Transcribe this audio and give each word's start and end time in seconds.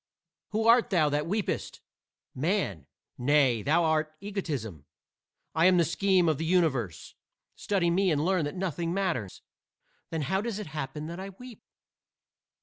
"Who 0.49 0.65
art 0.67 0.89
thou 0.89 1.09
that 1.09 1.27
weepest?" 1.27 1.79
"Man." 2.33 2.87
"Nay, 3.19 3.61
thou 3.61 3.83
art 3.83 4.15
Egotism. 4.19 4.87
I 5.53 5.67
am 5.67 5.77
the 5.77 5.85
Scheme 5.85 6.27
of 6.27 6.39
the 6.39 6.43
Universe. 6.57 7.13
Study 7.55 7.91
me 7.91 8.09
and 8.09 8.25
learn 8.25 8.45
that 8.45 8.55
nothing 8.55 8.95
matters." 8.95 9.43
"Then 10.09 10.23
how 10.23 10.41
does 10.41 10.57
it 10.57 10.65
happen 10.65 11.05
that 11.05 11.19
I 11.19 11.29
weep?" 11.29 11.61